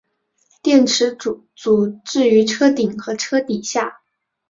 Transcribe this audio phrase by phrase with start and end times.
[0.63, 4.01] 电池组置于车顶和车底下。